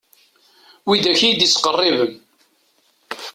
Wid 0.87 1.05
akk 1.11 1.21
iyi-d-ittqerriben. 1.21 2.11